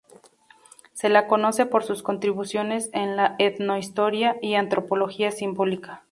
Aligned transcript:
Se 0.93 1.09
la 1.09 1.27
conoce 1.27 1.67
por 1.67 1.83
sus 1.83 2.01
contribuciones 2.01 2.89
a 2.91 3.05
la 3.05 3.35
etnohistoria 3.37 4.35
y 4.41 4.55
antropología 4.55 5.29
simbólica. 5.29 5.99